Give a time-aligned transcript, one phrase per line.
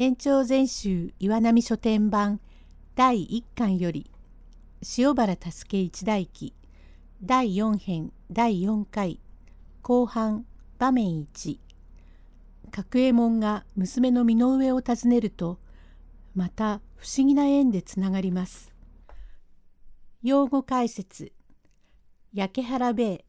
[0.00, 2.38] 延長全集岩波書店版
[2.94, 4.08] 第1巻より
[4.96, 6.54] 塩原助一代記
[7.20, 9.18] 第4編第4回
[9.82, 10.44] 後半
[10.78, 11.58] 場面1
[12.70, 15.58] 角右衛門が娘の身の上を訪ねると
[16.32, 18.72] また不思議な縁でつながります。
[20.22, 21.32] 用語解説。
[22.32, 23.24] 焼け原米。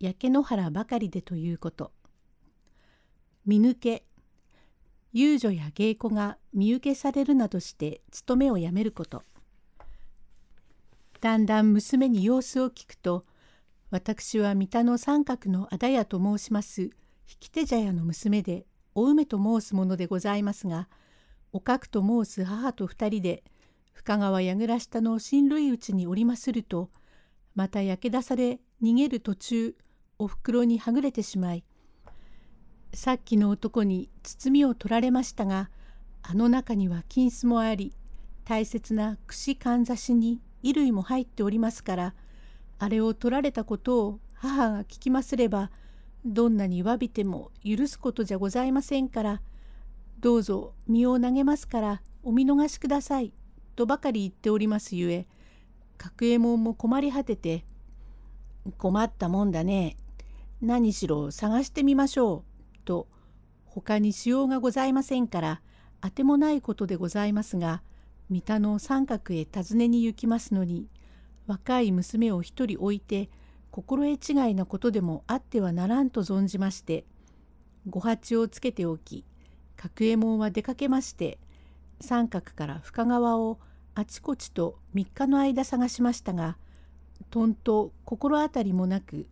[0.00, 1.92] 焼け野原ばかりでということ。
[3.44, 4.07] 見抜け。
[5.12, 9.22] 遊女や芸妓が見受けされるなどして勤めをやめること。
[11.20, 13.24] だんだん娘に様子を聞くと
[13.90, 16.90] 私は三田の三角のあだやと申します引
[17.40, 20.88] き手茶屋の娘でお梅と申すものでございますが
[21.52, 23.42] おかくと申す母と二人で
[23.92, 26.90] 深川櫓下の親類内におりますると
[27.54, 29.74] また焼け出され逃げる途中
[30.18, 31.64] おふくろにはぐれてしまい
[32.98, 35.70] さっきの男に包みを取られましたが
[36.20, 37.94] あの中には金子もあり
[38.44, 42.14] 大切な串かんざしに衣類も入っておりますから
[42.80, 45.70] あれを取られたことを母が聞きますれば
[46.26, 49.42] どんなに詫びても許すことじゃございませんから
[50.18, 53.32] どうぞ身を投げますからお見逃しください
[53.76, 55.28] とばかり言っておりますゆえ
[55.98, 57.64] 角右衛門も困り果てて
[58.76, 59.96] 困ったもんだね
[60.60, 62.47] 何しろ探してみましょう。
[62.88, 63.06] と
[63.66, 65.60] 他にしようがございませんから
[66.00, 67.82] あてもないことでございますが
[68.30, 70.88] 三田の三角へ訪ねに行きますのに
[71.46, 73.28] 若い娘を一人置いて
[73.70, 77.04] 心得違いなことでもあってはならんと存じまして
[77.86, 79.26] ご八をつけておき
[79.76, 81.38] 角右衛門は出かけまして
[82.00, 83.58] 三角から深川を
[83.94, 86.56] あちこちと3日の間探しましたが
[87.28, 89.26] とんと心当たりもなく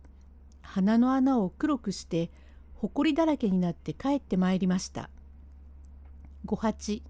[0.61, 2.29] 鼻の穴を黒くして
[2.79, 5.09] 埃だらけになって帰ってまいりました。
[6.45, 7.01] 五八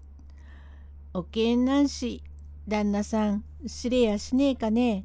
[1.12, 2.22] おけんなんし
[2.66, 5.04] 旦那さん知れやしねえかね。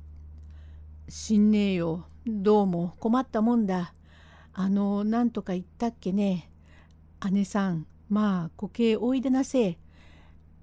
[1.10, 2.06] しんねえよ。
[2.26, 3.94] どうも困ったもんだ。
[4.54, 6.50] あのなんとか言ったっけね。
[7.32, 9.64] 姉さんまあ固形おいでなせ。
[9.64, 9.78] え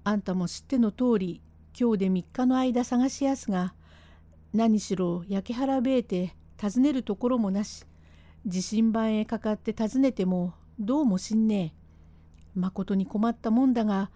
[0.03, 1.41] あんたも知っての通り
[1.79, 3.75] 今日で3日の間探しやすが
[4.51, 7.85] 何しろ焼け腹べえて尋ねるところもなし。
[8.45, 12.59] 地震盤へかかって訪ねてもどうもしんねえ。
[12.59, 14.09] まことに困ったもんだが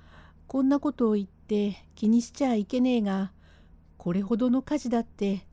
[0.47, 3.31] こんなことを言って気にしちゃいけねえが
[3.97, 5.45] これほどの火事だって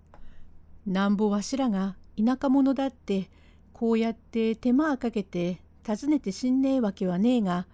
[0.86, 3.30] なんぼわしらが田舎者だって
[3.72, 7.66] こうやって手間かけて訪ねてしんねえわけはねえが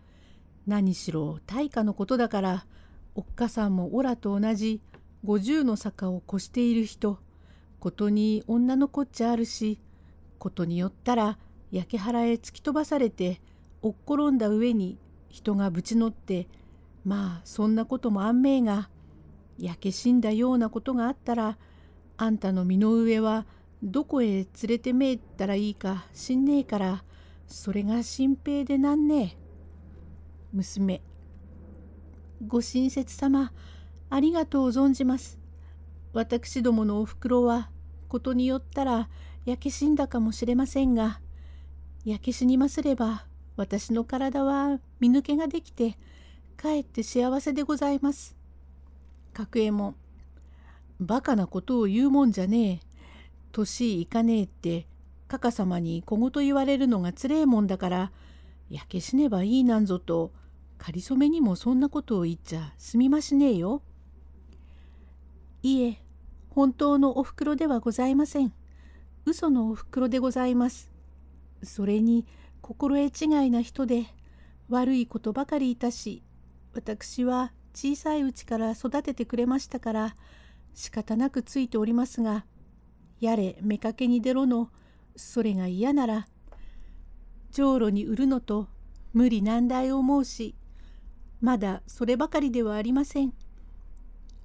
[0.67, 2.67] 何しろ大化のことだから
[3.15, 4.81] おっかさんもおらと同じ
[5.25, 7.19] 五十の坂を越している人
[7.81, 9.81] ことに女の子っちゃあるし
[10.39, 11.39] ことによったら
[11.71, 13.41] 焼け原へ突き飛ばされて
[13.83, 16.49] おっ転んだ上に人がぶち乗って
[17.05, 18.89] まあそんなこともあんめえが
[19.59, 21.59] 焼け死んだようなことがあったら
[22.17, 23.47] あんたの身の上は
[23.83, 27.05] どこへ連れてめえったらいいか知んねえから
[27.47, 29.49] それが心平でなんねえ。
[30.53, 31.03] 娘
[32.47, 33.53] ご親切様
[34.11, 35.39] ありがとう存じます。
[36.13, 37.71] 私どものおふくろは
[38.09, 39.09] ことによったら
[39.49, 41.21] 焼け死んだかもしれませんが
[42.05, 43.25] 焼け死にますれば
[43.57, 45.97] 私の体は身抜けができて
[46.59, 48.37] かえって幸せでございます。
[49.33, 49.97] 角右衛門
[51.01, 52.81] バカなことを言うもんじゃねえ。
[53.53, 54.87] 年いかねえって
[55.29, 58.13] かか様に小言言われるのがつれえもんだから
[58.69, 60.31] 焼け死ねばいいなんぞと
[60.77, 63.81] かりそめにもそんなことを言っちゃすみましねえよ。
[65.63, 66.03] いえ
[66.51, 68.53] 本当のおふくろではございません。
[69.29, 70.91] 嘘のおふくろでございます。
[71.63, 72.27] それに
[72.63, 74.07] 心得違いな人で
[74.71, 76.23] 悪いことばかりいたし
[76.73, 80.17] 私は小さいうちから育ててくれましたから
[80.75, 82.45] 仕方なくついておりますが
[83.21, 84.71] やれ妾に出ろの
[85.17, 86.29] それが嫌なら
[87.51, 88.69] 浄炉に売るのと
[89.13, 90.55] 無理難題を申し
[91.41, 93.33] まだそればかりではありません。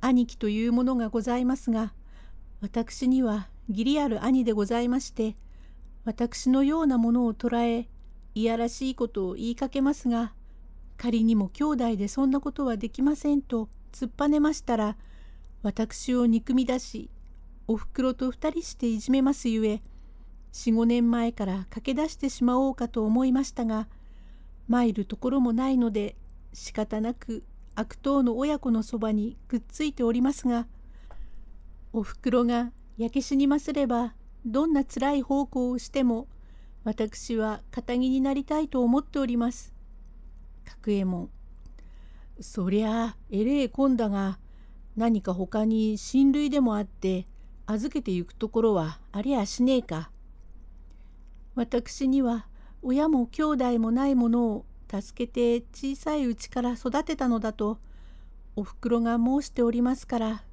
[0.01, 1.93] 兄貴というものがございますが
[2.61, 5.35] 私には義理ある兄でございまして
[6.05, 7.87] 私のようなものを捉え
[8.35, 10.33] いやらしいことを言いかけますが
[10.97, 14.97] 仮にも兄弟でそんなことはできませんと突っぱねましたら
[15.61, 17.09] 私を憎み出し
[17.67, 19.81] おふくろと二人していじめますゆえ
[20.51, 23.87] 四五年前から駆け出してしまおうかと思いましたが
[24.67, 26.15] 参るところもないので
[26.53, 27.43] 仕方なく
[27.75, 30.67] 悪党の親子のそばにくっついておりますが
[31.91, 34.13] おふくろが焼け死にますれば
[34.45, 36.27] どんなつらい奉公をしても
[36.83, 39.73] 私は堅気になりたいと思っております。
[40.65, 41.29] 角右衛門
[42.39, 44.39] そりゃあえれえこんだが
[44.95, 47.25] 何か他に親類でもあって
[47.65, 50.11] 預けてゆくところはありやしねえか。
[51.55, 52.47] 私には
[52.81, 57.79] 親も兄弟もないものを助けて小さいうちから育てたのだと
[58.55, 60.43] おふくろが申しておりますから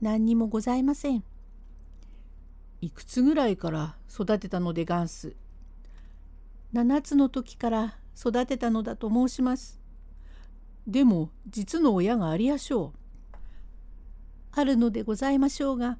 [0.00, 1.24] 何にもございません。
[2.80, 5.34] いくつぐらいから育てたのでがんす。
[6.72, 9.80] 7つの時から育てたのだと申します。
[10.86, 13.36] でも実の親がありやしょう。
[14.52, 15.98] あるのでございましょうが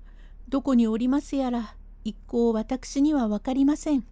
[0.48, 4.04] どこにおりますやら一向私には分かりません。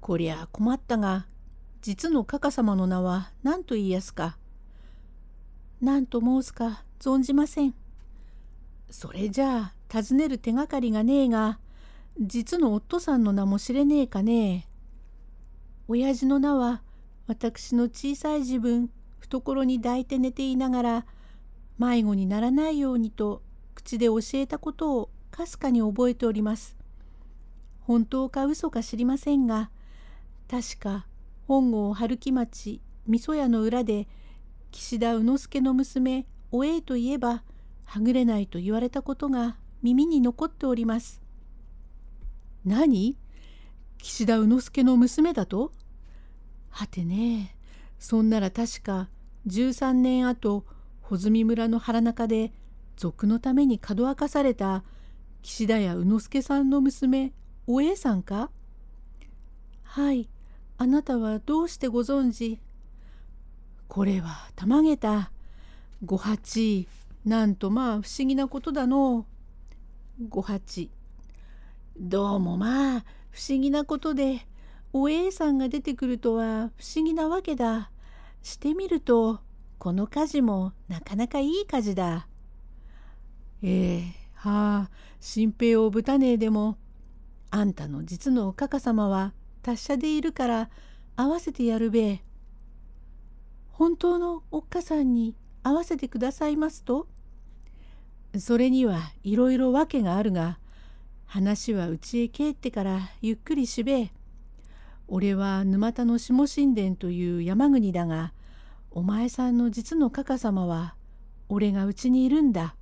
[0.00, 1.26] こりゃ困ったが
[1.82, 4.36] 実のかか様の名は何と言いやすか。
[5.80, 7.74] 何と申すか存じません。
[8.90, 11.58] それじゃあ尋ねる手がかりがねえが
[12.20, 14.70] 実の夫さんの名も知れねえかねえ。
[15.88, 16.82] 親父の名は
[17.26, 21.06] 私の小さい自分懐に抱いて寝ていながら
[21.78, 23.42] 迷子にならないようにと
[23.74, 26.76] 口で教えたことをかすかに覚えております。
[27.80, 29.70] 本当か嘘か知りませんが
[30.48, 31.06] 確か
[31.48, 34.06] 本郷春木町味噌屋の裏で
[34.70, 37.42] 岸田宇之助の娘おえいといえば
[37.84, 41.20] はぐれないと言われたことが耳に残っております。
[42.64, 43.16] 何？
[43.98, 45.72] 岸田宇之助の娘だと？
[46.68, 47.56] はてね
[47.98, 49.08] そんなら確か
[49.46, 50.64] 13年後
[51.00, 52.52] 穂積村の腹中で
[52.96, 54.84] 賊のためにかどわかされた
[55.42, 57.32] 岸田屋宇之助さんの娘
[57.66, 58.50] おえさんか？
[59.82, 60.28] はい
[60.78, 62.60] あなたはどうしてご存知？
[63.88, 65.32] これはたまげた。
[66.04, 66.88] 五八
[67.24, 69.24] なんとまあ不思議なことだのう。
[70.28, 70.90] 五八
[71.98, 74.46] どうもまあ不思議なことで
[74.92, 77.90] おえいさんが出てくるとは不思議なわけだ。
[78.42, 79.40] してみると
[79.78, 82.26] この火事もなかなかいい火事だ。
[83.62, 84.90] ええはあ
[85.20, 86.76] 新平をぶたねえでも
[87.50, 89.32] あんたの実のおかか様は
[89.62, 90.70] 達者でいるから
[91.16, 92.22] 合わせてやるべ。
[93.70, 97.08] 本当のおっかさんに合わせてくださいますと
[98.38, 100.58] それにはいろいろ訳があるが
[101.26, 104.12] 話はうちへ帰ってからゆっくりしべえ。
[105.06, 108.32] 俺は沼田の下神殿という山国だが、
[108.90, 110.96] お前さんの実のかか様は、
[111.48, 112.74] 俺がうちにいるんだ。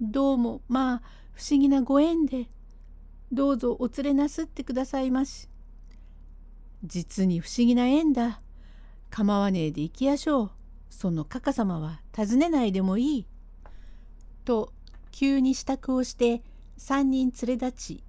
[0.00, 1.02] どうもまあ
[1.34, 2.46] 不思議なご縁で、
[3.30, 5.50] どうぞお連れなすってくださいまし。
[6.84, 8.40] 実に不思議な縁だ。
[9.10, 10.50] 構わねえで行きやしょう。
[10.88, 13.26] そのかか様は尋ねないでもいい。
[14.44, 14.72] と
[15.10, 16.42] 急に支度をして
[16.76, 18.04] 三人連れ立ち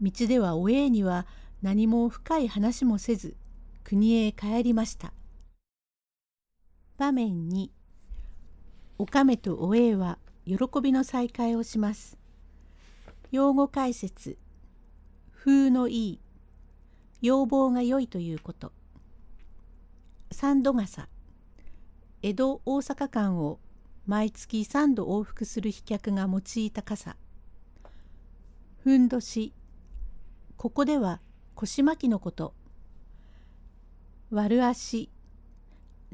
[0.00, 1.26] 道ではおえいには
[1.62, 3.34] 何も深い話もせず
[3.84, 5.12] 国へ帰りました。
[6.98, 7.70] 場面に
[8.98, 12.18] おかめとおえいは喜びの再会をします。
[13.30, 14.38] 用語解説
[15.34, 16.20] 風のいい
[17.22, 18.72] 要望が良いということ。
[20.30, 21.08] 三度傘
[22.22, 23.58] 江戸大阪間を
[24.06, 27.16] 毎月3度往復する飛脚が用いた傘。
[28.78, 29.52] ふんどし。
[30.56, 31.20] ここでは
[31.56, 32.54] 腰巻きのこと。
[34.30, 35.10] 悪足。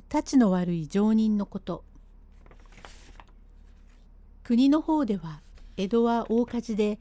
[0.08, 1.84] たちの悪い常人のこと。
[4.42, 5.42] 国の方では
[5.76, 6.98] 江戸は大火事で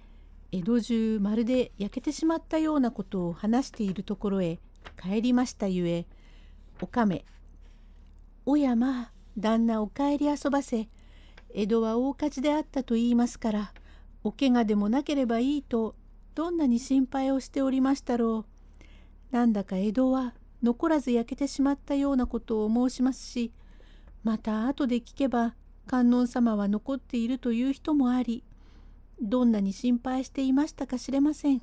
[0.52, 4.60] 江戸中まるで焼けてしまったようなことを話しているところへ
[5.02, 6.06] 帰りましたゆえ
[6.82, 7.24] おかめ。
[8.46, 10.90] おやまあ旦那お帰り遊ばせ
[11.54, 13.74] 江戸は大火事であったと言いますから
[14.24, 15.96] お怪我でもなければいいと
[16.36, 18.46] どんなに心配をしておりましたろ
[19.32, 19.36] う。
[19.36, 20.34] なんだか江戸は
[20.64, 23.52] 残らず焼けてしまったようなことを申しますし、
[24.24, 25.56] また後で聞けば
[25.88, 28.44] 観音様は残っているという人もあり、
[29.22, 31.62] どんなに心配していましたか知れません。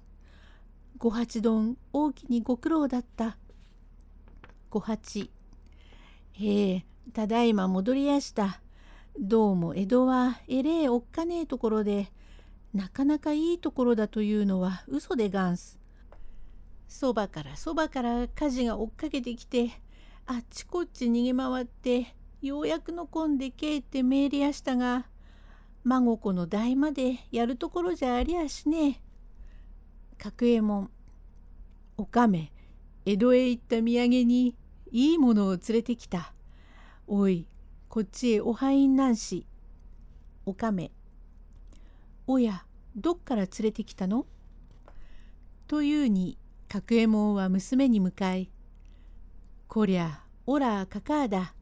[0.98, 3.38] ご八丼大きにご苦労だった。
[4.68, 5.30] ご八。
[6.32, 8.60] へえ、ただいま戻りやした。
[9.18, 12.12] どうも江戸はえれえおっかねえところで、
[12.74, 15.78] なかなかいいところだというのは嘘でガンス。
[16.86, 19.70] そばからそばから火事が追っかけてきて
[20.26, 25.06] あっちこっち逃げ回ってようやくのこんでけえって命令やしたが
[25.84, 29.00] 孫子の代までやるところじゃありゃしねえ。
[30.18, 30.90] 角右衛門
[31.96, 32.52] おかめ
[33.06, 34.54] 江戸へ行った土産に
[34.90, 36.34] いいものを連れてきた。
[37.10, 37.48] おい
[37.88, 39.46] こっちへお入んなんし。
[40.44, 40.90] おかめ
[42.26, 44.26] おやどっから連れてきたの？
[45.66, 46.36] というに
[46.68, 48.50] 角右衛門は娘に向かい
[49.68, 51.54] 「こりゃおらかかあだ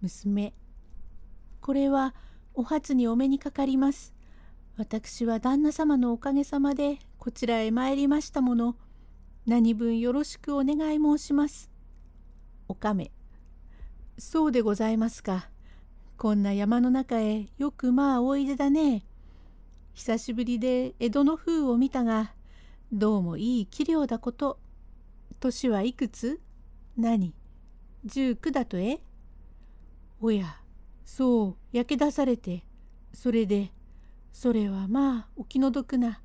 [0.00, 0.54] 娘。
[1.60, 2.14] これは
[2.54, 4.14] お初にお目にかかります。
[4.76, 8.76] 私は旦那様のおかげさまでこちらへ参りましたもの。
[9.46, 11.70] 何分よろしくお願い申します。
[12.68, 13.10] おかめ。
[14.16, 15.48] そうでございますか。
[16.16, 19.04] こんな山の中へよくまあおいでだね。
[19.92, 22.32] 久しぶりで江戸の風を見たが、
[22.92, 24.58] どうもいい器量だこと。
[25.40, 26.40] 年はいくつ？
[26.96, 27.34] 何？
[28.04, 29.00] 十九だとえ？
[30.20, 30.60] おや、
[31.04, 32.64] そう、焼け出されて、
[33.12, 33.72] それで、
[34.32, 36.20] それはまあお気の毒な。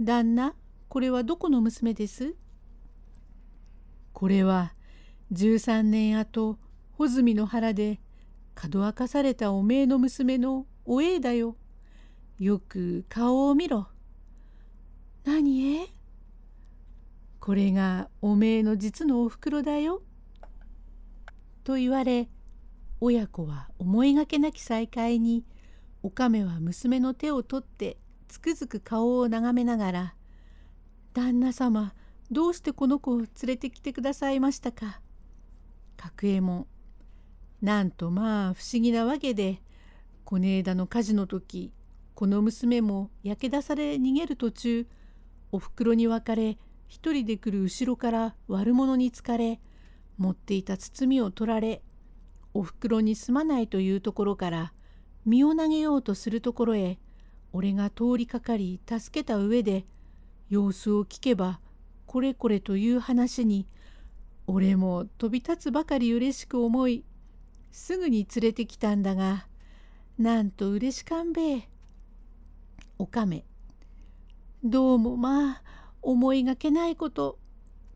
[0.00, 0.54] 旦那、
[0.88, 2.36] これはどこの娘です？
[4.12, 4.74] これは
[5.32, 6.56] 13年後、
[6.96, 8.00] 穂積の腹で、
[8.54, 11.56] かどわかされたおめえの娘のおえいだよ。
[12.38, 13.88] よく顔を見ろ。
[15.24, 15.88] 何え？
[17.40, 20.02] これがおめえの実のおふくろだよ。
[21.64, 22.28] と言われ
[23.00, 25.44] 親子は思いがけなき再会に
[26.02, 27.96] おかめは娘の手を取って
[28.28, 30.14] つくづく顔を眺めながら
[31.14, 31.94] 「旦那様
[32.30, 35.00] どうしてこの子を連れてきてくださいましたか?」
[35.96, 36.66] 角右衛門
[37.64, 39.62] なんとまあ不思議なわけで
[40.26, 41.72] こねえだの火事の時
[42.14, 44.86] この娘も焼け出され逃げる途中
[45.50, 49.62] おふくろに別れ一人で来る後ろから悪者につかれ
[50.18, 51.80] 持っていた包みを取られ
[52.52, 54.74] おふくろにすまないというところから
[55.24, 56.98] 身を投げようとするところへ
[57.54, 59.86] 俺が通りかかり助けた上で
[60.50, 61.60] 様子を聞けば
[62.04, 63.66] これこれという話に
[64.46, 67.06] 俺も飛び立つばかり嬉しく思い
[67.74, 69.48] すぐに連れてきたんだが
[70.16, 71.68] なんと嬉しかんべえ。
[72.98, 73.44] おかめ
[74.62, 75.62] どうもまあ
[76.00, 77.36] 思いがけないこと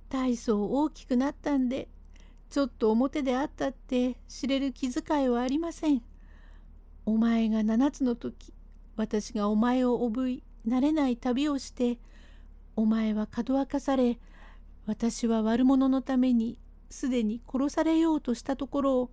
[0.08, 1.86] 大層大きくなったんで
[2.50, 6.02] ちょっと表であったって知れる気遣いはありません。
[7.06, 8.52] お前が七つの時
[8.96, 11.98] 私がお前をおぶい慣れない旅をして
[12.74, 14.18] お前はかどわかされ
[14.86, 16.58] 私は悪者のために
[16.90, 19.10] すでに殺されようとしたところを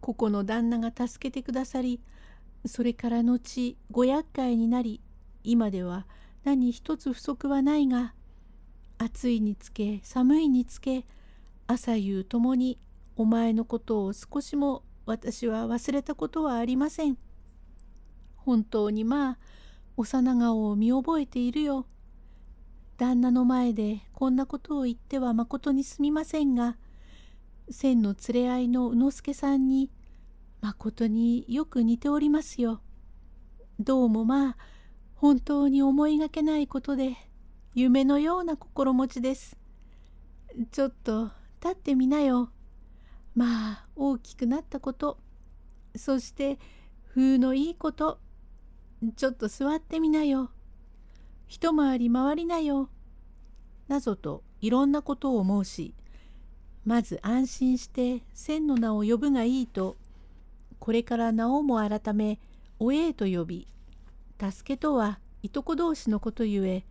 [0.00, 2.00] ここの旦那が助けてくださり
[2.66, 5.00] それから後ご厄介になり
[5.44, 6.06] 今では
[6.44, 8.14] 何一つ不足はないが
[8.98, 11.06] 暑いにつけ寒いにつけ
[11.66, 12.78] 朝夕ともに
[13.16, 17.18] お前のことを少しも私は忘れたことはありません。
[18.36, 19.38] 本当にまあ
[19.96, 21.86] 幼顔を見覚えているよ。
[22.96, 26.76] 旦那の前でこんなことを言ってはまことにすみませんが
[27.72, 29.90] 千の連れ合いの宇之助さんに
[30.60, 32.80] まことによく似ておりますよ。
[33.78, 34.56] どうもまあ
[35.14, 37.16] 本当に思いがけないことで
[37.74, 39.56] 夢のような心持ちです。
[40.72, 41.30] ちょっと
[41.62, 42.50] 立ってみなよ。
[43.34, 45.18] まあ大きくなったこと
[45.94, 46.58] そして
[47.14, 48.18] 風のいいこと
[49.16, 50.50] ちょっと座ってみなよ。
[51.46, 52.90] 一回り回りなよ。
[53.88, 55.94] なぞといろんなことを申し
[56.84, 59.96] まず安心して千の名を呼ぶがいいと
[60.78, 62.38] これから名をも改め
[62.78, 63.68] おえいと呼び
[64.40, 66.84] 助けとはいとこ同士のことゆえ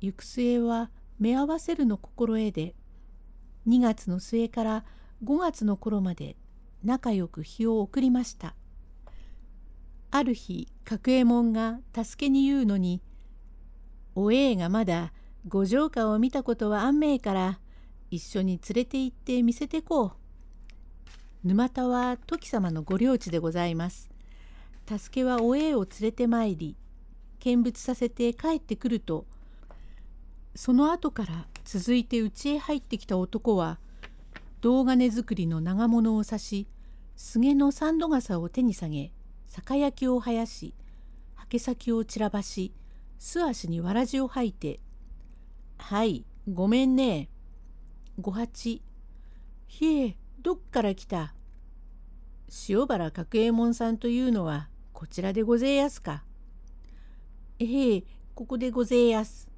[0.00, 2.74] 行く末は目合わせるの心得で
[3.66, 4.84] 2月の末から
[5.24, 6.36] 5月の頃まで
[6.84, 8.54] 仲良く日を送りました。
[10.10, 13.00] ある日角右衛門が助けに言うのに
[14.14, 15.12] 「おえいがまだ
[15.48, 17.58] 五条花を見たことはあんめえから
[18.14, 20.12] 一緒に連れて行って見せてこう」。
[21.46, 24.14] 沼田は時様のご領地でございます。
[24.86, 26.76] 助けはおえを連れてまいり
[27.40, 29.26] 見物させて帰ってくると
[30.54, 33.78] その後から続いて家へ入ってきた男は
[34.60, 36.68] 銅金作りの長物を刺し
[37.16, 39.12] 菅の三度傘を手に下げ
[39.46, 40.74] 酒焼きを生やし
[41.34, 42.72] はけ先を散らばし
[43.18, 44.80] 素足にわらじを吐いて
[45.78, 47.28] 「はいごめんね
[48.20, 48.80] 五八
[49.66, 51.34] ひえどっから来た？
[52.68, 56.22] 塩原角右衛門さんというのはこちらでごぜえやすか？
[57.58, 58.04] ええ
[58.36, 59.48] ここでごぜえやす。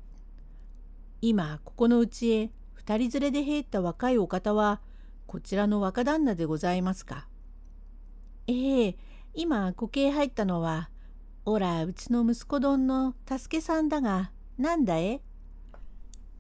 [1.21, 4.81] 今ここのうちへ二人連れで入った若いお方は
[5.27, 7.29] こちらの若旦那でございますか？
[8.47, 8.97] ええ
[9.35, 10.89] 今こけへ入ったのは
[11.45, 15.21] おらうちの息子どんの助けさんだがなんだえ？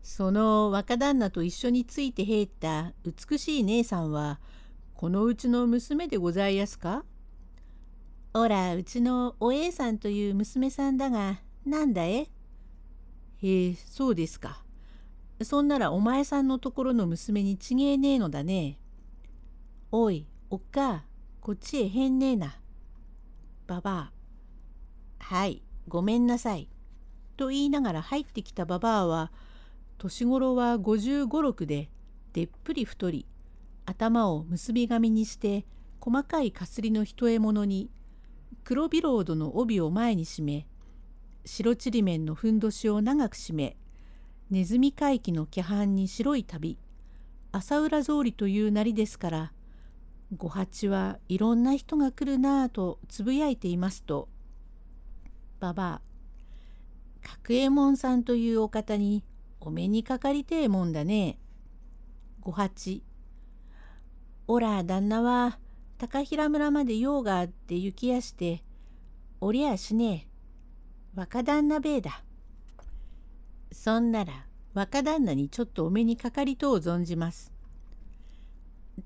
[0.06, 4.38] その若旦那と一緒について入った美しい姉さんは
[4.94, 7.04] このうちの娘でございやすか
[8.32, 12.28] おらうちのおえいさんという娘さんだがなんだえ
[13.42, 14.62] へえそうですか。
[15.42, 18.78] そんならお前さんのところの娘にちげえねえのだね。
[19.90, 21.02] おい、おっか、
[21.40, 22.60] こっちへへんねえな。
[23.66, 24.12] ばばあ。
[25.18, 26.68] はい、ごめんなさい。
[27.36, 29.32] と言いながら入ってきたばばあは、
[29.98, 31.90] 年頃は55、6で、
[32.32, 33.26] でっぷり太り、
[33.86, 35.64] 頭を結び髪にして、
[36.00, 37.90] 細かいかすりの一獲物に、
[38.64, 40.66] 黒ビロードの帯を前に締め、
[41.44, 43.76] 白ちりめんのふんどしを長く締め、
[44.50, 46.78] ネズミ回帰の規範に白い旅、
[47.52, 49.52] 朝浦草履というなりですから、
[50.36, 54.28] 御八はいろんな人が来るなぁとつぶやいていますと、
[55.58, 56.00] ばばあ、
[57.22, 59.24] 角右衛門さんというお方に
[59.66, 61.40] お目にかかりてえもんだね。
[62.42, 63.02] 御八、
[64.46, 65.58] おら旦那は
[65.98, 68.62] 高平村まで用があって行きやして、
[69.40, 70.28] おりゃしね
[71.16, 71.18] え。
[71.18, 72.22] 若旦那べえだ。
[73.72, 77.52] そんなら若旦那にちょっとお目にかかりとう存じます。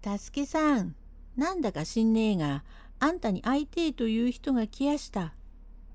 [0.05, 0.95] 助けさん、
[1.39, 2.65] なんだか知んねえが、
[2.99, 5.33] あんたに会いてえという人が来やした。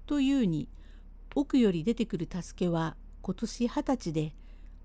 [0.07, 0.69] というに、
[1.35, 4.33] 奥より出てくる助けは今年二十歳で、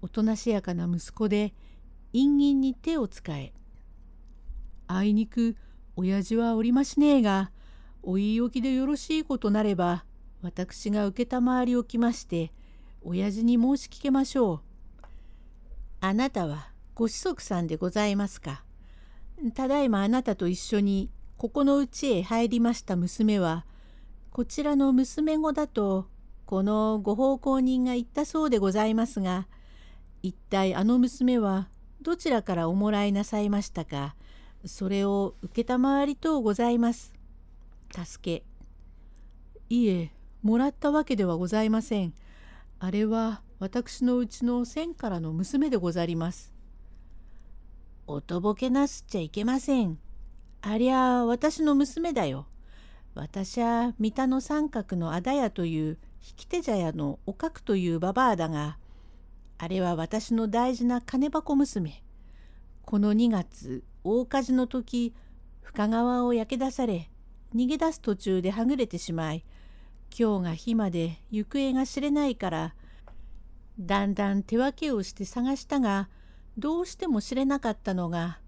[0.02, 1.54] おとなしやかな息子で、
[2.12, 3.52] 陰銀に手を使え。
[4.87, 5.57] あいにく、
[5.97, 7.50] 親父はおりましねえが、
[8.02, 10.04] お言い置きでよろしいことなれば、
[10.42, 12.52] 私が承りおきまして、
[13.02, 14.61] 親父に申し聞けましょう。
[16.00, 18.64] あなたはご子息さんでございますか。
[19.54, 23.64] ただいまあなたと一緒にここの家へ入りました娘は、
[24.30, 26.09] こちらの娘子だと、
[26.45, 29.47] このご奉公人が言ったそうでございますが、
[30.22, 31.68] 一体あの娘は
[32.02, 34.14] どちらからおもらいなさいましたか、
[34.64, 37.14] それを承りとうございます。
[37.92, 38.44] 助け。
[39.68, 40.12] いえ、
[40.42, 42.14] もらったわけではございません。
[42.78, 46.52] あれは私のうちの千からの娘でござります。
[48.06, 49.98] おとぼけなすっちゃいけません。
[50.62, 52.47] ありゃ私の娘だよ。
[53.14, 58.78] 私は三田の三角のあだやという引き手茶屋のおかくというばばあだが、
[59.62, 62.02] あれは私の大事な金箱娘。
[62.86, 65.14] この2月、大火事の時
[65.60, 67.10] 深川を焼け出され
[67.54, 69.44] 逃げ出す途中ではぐれてしまい
[70.18, 72.75] 今日が日まで行方が知れないから
[73.78, 76.08] だんだん手分けをして探したが
[76.56, 78.40] どうしても知れなかったのが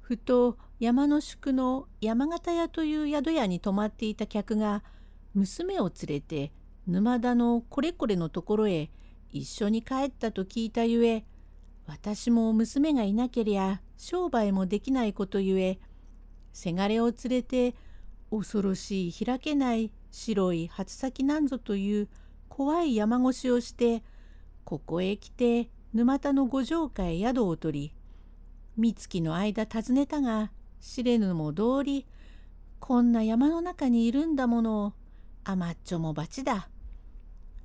[0.00, 4.84] ふと山の宿の山形屋という宿屋に泊まっていた客が
[5.34, 6.52] 娘を連れて
[6.86, 8.90] 沼田のこれこれのところへ
[9.32, 11.24] 一緒に帰ったと聞いたゆえ
[11.86, 15.78] 私も娘がいなけりゃ商売もできないことゆえ
[16.52, 17.74] せがれを連れて
[18.30, 22.08] 恐ろしい開けない白い初咲なんぞという
[22.48, 24.02] 怖い山越しをして
[24.64, 27.94] ここへ来て沼田の五条下へ宿を取り
[28.76, 32.06] 三月の間訪ねたが知れぬも通り
[32.78, 34.94] こんな山の中にいるんだもの
[35.44, 36.68] 甘っちょも罰だ。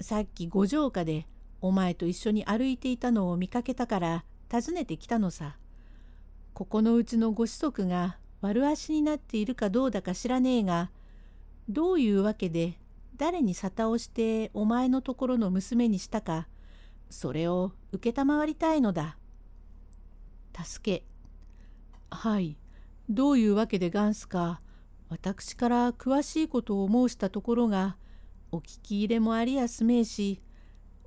[0.01, 1.25] さっき五条下で
[1.67, 5.57] お前と一緒に歩いていたのを見かけたから訪ねてきたのさ。
[6.53, 10.91] ここのうちのご子息が悪足になっているかどうだか知らねえが、
[11.67, 12.77] どういうわけで
[13.17, 16.47] 誰に沙汰をしてお前のところの娘にしたか、
[17.09, 19.17] それを承りたいのだ。
[20.63, 21.05] 助け。
[22.11, 22.59] はい、
[23.09, 24.61] どういうわけでがんすか、
[25.09, 27.97] 私から詳しいことを申したところが、
[28.51, 30.43] お聞き入れもありやすめえし、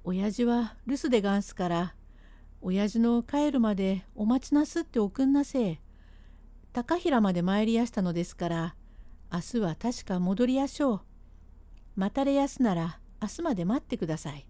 [0.04, 1.94] 親父は留守でがんすから、
[2.60, 5.80] 親父の帰るまでお待ちなすっておくんなせえ。
[6.72, 8.74] 高平まで参りやしたのですから、
[9.32, 11.00] 明日は確か戻りやしょう。
[11.96, 14.46] 待たれやすなら明日まで待ってください。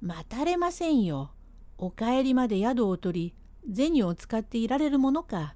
[0.00, 1.30] 待たれませんよ。
[1.78, 3.34] お帰りまで宿を取
[3.66, 5.54] り、銭を使っていられるものか。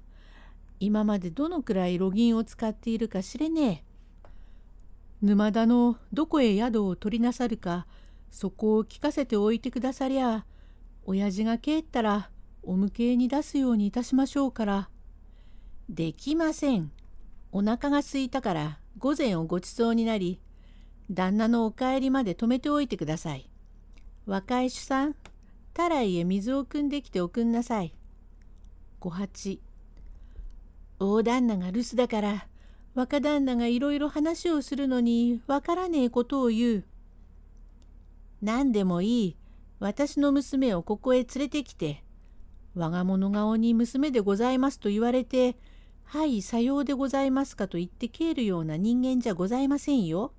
[0.79, 3.83] 今までどのくらい路銀を使っているか知れねえ。
[5.21, 7.85] 沼田のどこへ宿を取りなさるか、
[8.31, 10.45] そこを聞かせておいてくださりゃ、
[11.05, 12.29] 親父が帰ったら
[12.63, 14.89] お向けに出すようにいたしましょうから。
[15.89, 16.91] できません。
[17.51, 20.39] お腹が空いたから午前をごちそうになり、
[21.09, 23.49] 旦那のお帰りまで止めておいてください。
[24.27, 25.15] 若い主さん、
[25.73, 27.95] たらいへ水を汲んできておくんなさい。
[28.99, 29.59] 五八。
[30.99, 32.47] 大旦那が留守だから、
[32.93, 36.83] 若旦那がいろいろ話をするのにわからねえことを言う。
[38.41, 39.37] 何でもいい。
[39.79, 42.03] 私の娘をここへ連れてきて、
[42.75, 45.57] 我が物顔に娘でございますと言われて、
[46.03, 50.33] はい、さようでございますかと言って帰るような人間じゃございませんよ。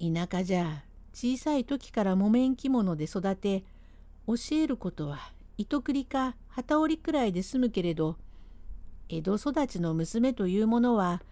[0.00, 3.64] 田舎じゃ小さい時から木綿着物で育て、
[4.26, 5.18] 教えることは
[5.56, 8.16] 糸繰りか旗織りくらいで済むけれど、
[9.08, 11.22] 江戸育ちの娘というものは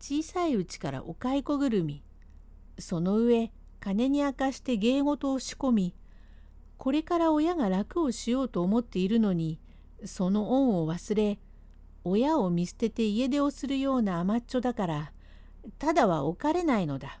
[0.00, 2.02] 小さいうちからお蚕ぐるみ
[2.78, 5.94] その上金に明かして芸事を仕込み
[6.76, 9.58] これから親が楽をしようと思っているのに
[10.04, 11.38] その恩を忘れ
[12.04, 15.12] 親を見捨てて家出をするような甘っちょだから
[15.78, 17.20] ただは置かれないのだ。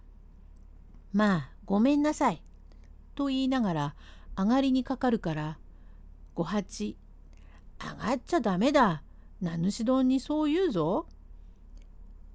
[1.12, 2.42] まあごめんなさい。
[3.14, 3.94] と言いながら
[4.36, 5.58] 上がりにかかるから
[6.34, 6.96] 五八
[7.78, 9.02] 上がっちゃダメだ。
[9.40, 11.06] 名主丼にそう言うぞ。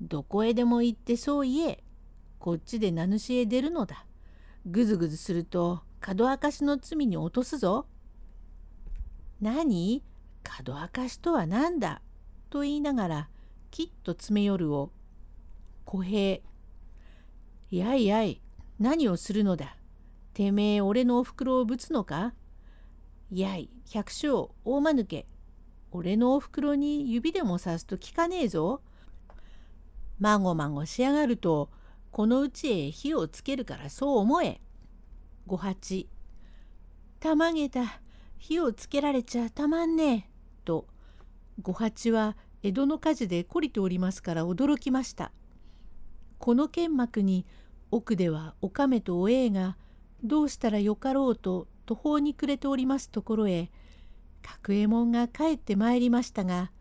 [0.02, 1.84] どこへでも行ってそう言え。
[2.40, 4.06] こっちで名主へ出るのだ。
[4.66, 7.88] ぐずぐずすると角明かしの罪に落とすぞ。
[9.42, 10.04] 何？
[10.44, 12.02] 角明かしとは何だ
[12.50, 13.30] と言いながら
[13.72, 14.92] きっと詰め寄るを。
[15.86, 16.42] 小平。
[17.72, 18.42] やいやい
[18.80, 19.76] 何をするのだ？
[20.34, 22.34] てめえ俺のおふくろをぶつのか？
[23.32, 25.28] やい百姓大間抜け。
[25.92, 28.82] 俺のおふくろに指でもさすと聞かねえぞ。
[30.20, 31.70] まごまごしやがると
[32.14, 34.62] このうちへ火をつけるからそう思え。
[35.48, 36.08] 五八
[37.20, 38.00] たまげた
[38.38, 40.26] 火をつけられちゃたまんねえ。
[40.64, 40.86] と
[41.60, 45.32] 五八は江戸の火事で懲りておりますから驚きました。
[46.38, 47.48] この剣幕に
[47.90, 49.76] 奥ではおかめとおえいが
[50.24, 53.72] どうしたらよかろうと途方に暮れておりますところへ
[54.44, 56.72] 角右衛門が帰ってまいりましたが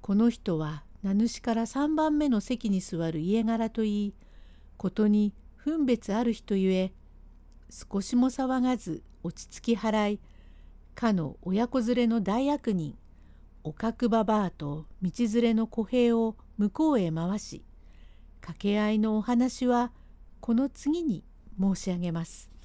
[0.00, 4.14] この人は名主から3番目の席に座る家柄といい
[4.76, 6.92] ことに分別ある人ゆえ
[7.70, 10.20] 少しも騒がず落ち着き払い
[10.94, 12.96] かの親子連れの大悪人
[13.64, 17.64] おかくばばあと道連れの小兵を向こうへ回し
[18.40, 19.90] 掛け合いのお話は
[20.40, 21.24] この次に
[21.60, 22.55] 申し上げます。